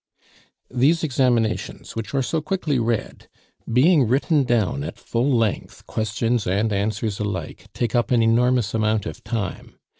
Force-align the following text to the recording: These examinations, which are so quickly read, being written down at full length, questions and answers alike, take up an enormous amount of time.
These 0.71 1.03
examinations, 1.03 1.95
which 1.95 2.15
are 2.15 2.23
so 2.23 2.41
quickly 2.41 2.79
read, 2.79 3.27
being 3.71 4.07
written 4.07 4.43
down 4.45 4.83
at 4.83 4.97
full 4.97 5.31
length, 5.37 5.85
questions 5.85 6.47
and 6.47 6.73
answers 6.73 7.19
alike, 7.19 7.67
take 7.75 7.93
up 7.93 8.09
an 8.09 8.23
enormous 8.23 8.73
amount 8.73 9.05
of 9.05 9.23
time. 9.23 9.75